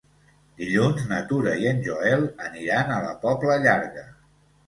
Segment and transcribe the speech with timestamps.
[0.59, 4.07] Dilluns na Tura i en Joel aniran a la Pobla Llarga.